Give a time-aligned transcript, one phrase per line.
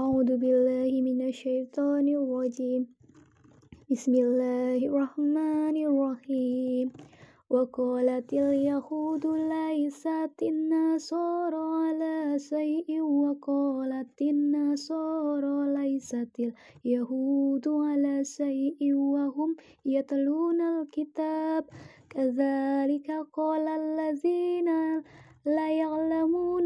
[0.00, 2.86] أعوذ بالله من الشيطان الرجيم.
[3.90, 6.92] بسم الله الرحمن الرحيم.
[7.50, 13.00] وقالت اليهود ليست النصارى على شيء.
[13.00, 16.34] وقالت النصارى ليست
[16.84, 18.94] اليهود على شيء.
[18.94, 19.56] وهم
[19.86, 21.64] يتلون الكتاب.
[22.10, 24.68] كذلك قال الذين
[25.46, 26.65] لا يعلمون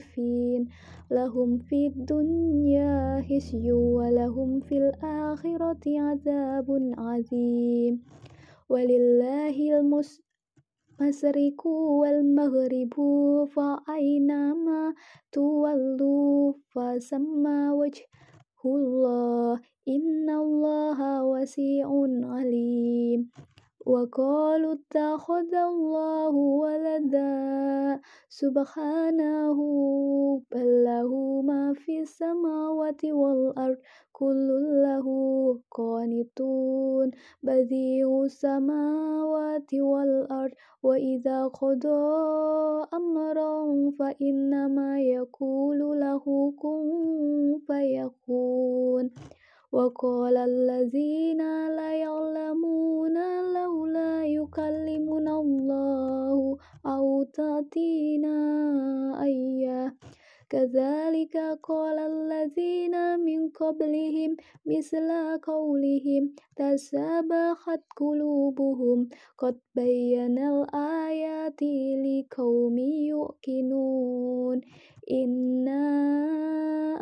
[0.00, 0.68] خائفين
[1.10, 8.02] لهم في الدنيا خزي ولهم في الآخرة عذاب عظيم.
[8.68, 12.94] ولله المشرق والمغرب
[13.54, 14.94] فأينما
[15.32, 18.04] تولوا فسمى وجه
[18.64, 21.88] الله إن الله وسيع
[22.24, 23.30] عليم.
[23.86, 26.34] وقالوا اتخذ الله
[28.30, 29.58] سبحانه
[30.52, 33.76] بل له ما في السماوات والأرض
[34.12, 34.48] كل
[34.86, 35.06] له
[35.70, 37.10] قانتون.
[37.42, 41.98] بديع السماوات والأرض وإذا قضى
[42.94, 46.86] أمرا فإنما يقول له كن
[47.66, 49.10] فيكون.
[49.72, 53.14] وقال الذين لا يعلمون
[53.54, 54.46] لولا الله
[57.38, 58.36] أو تأتينا
[59.24, 59.94] أيه
[60.50, 65.08] كذلك قال الذين من قبلهم مثل
[65.42, 69.08] قولهم تشابهت قلوبهم.
[69.38, 71.62] قد بينا الآيات
[72.02, 74.60] لقوم يؤقنون
[75.10, 75.82] إنا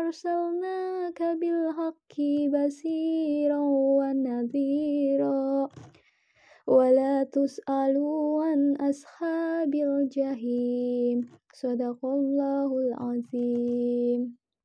[0.00, 2.16] أرسلناك بالحق
[2.52, 3.60] بصيرا
[3.98, 5.68] ونذيرا.
[7.20, 11.28] ولا تسألوا عن أصحاب الجحيم.
[11.52, 14.36] صدق الله العظيم.